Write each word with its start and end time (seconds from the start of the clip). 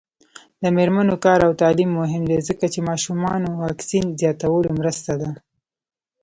د 0.61 0.63
میرمنو 0.77 1.15
کار 1.25 1.39
او 1.47 1.51
تعلیم 1.61 1.89
مهم 2.01 2.23
دی 2.29 2.37
ځکه 2.47 2.65
چې 2.73 2.87
ماشومانو 2.89 3.47
واکسین 3.61 4.05
زیاتولو 4.19 4.69
مرسته 4.79 5.11
ده. 5.21 5.29